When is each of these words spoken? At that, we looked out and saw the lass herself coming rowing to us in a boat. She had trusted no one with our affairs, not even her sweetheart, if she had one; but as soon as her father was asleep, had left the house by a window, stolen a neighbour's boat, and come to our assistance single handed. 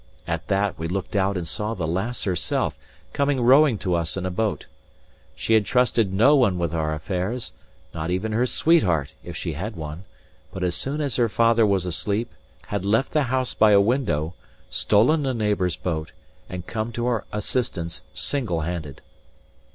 At 0.25 0.47
that, 0.47 0.79
we 0.79 0.87
looked 0.87 1.15
out 1.15 1.37
and 1.37 1.47
saw 1.47 1.75
the 1.75 1.85
lass 1.87 2.23
herself 2.23 2.73
coming 3.13 3.39
rowing 3.39 3.77
to 3.77 3.93
us 3.93 4.17
in 4.17 4.25
a 4.25 4.31
boat. 4.31 4.65
She 5.35 5.53
had 5.53 5.63
trusted 5.63 6.11
no 6.11 6.35
one 6.35 6.57
with 6.57 6.73
our 6.73 6.95
affairs, 6.95 7.51
not 7.93 8.09
even 8.09 8.31
her 8.31 8.47
sweetheart, 8.47 9.13
if 9.23 9.37
she 9.37 9.53
had 9.53 9.75
one; 9.75 10.05
but 10.51 10.63
as 10.63 10.73
soon 10.73 11.01
as 11.01 11.17
her 11.17 11.29
father 11.29 11.67
was 11.67 11.85
asleep, 11.85 12.31
had 12.65 12.83
left 12.83 13.11
the 13.11 13.25
house 13.29 13.53
by 13.53 13.73
a 13.73 13.79
window, 13.79 14.33
stolen 14.71 15.23
a 15.27 15.35
neighbour's 15.35 15.75
boat, 15.75 16.11
and 16.49 16.65
come 16.65 16.91
to 16.93 17.05
our 17.05 17.23
assistance 17.31 18.01
single 18.11 18.61
handed. 18.61 19.03